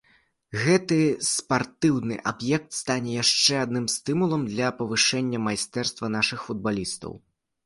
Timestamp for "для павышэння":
4.53-5.45